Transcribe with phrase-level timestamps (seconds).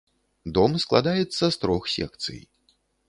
[0.57, 2.41] Дом складаецца з трох секцый.